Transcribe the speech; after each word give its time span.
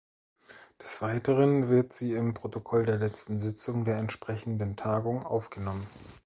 Des 0.81 0.99
weiteren 1.03 1.69
wird 1.69 1.93
sie 1.93 2.13
im 2.15 2.33
Protokoll 2.33 2.87
der 2.87 2.97
letzten 2.97 3.37
Sitzung 3.37 3.85
der 3.85 3.97
entsprechenden 3.97 4.75
Tagung 4.75 5.23
aufgenommen. 5.23 5.85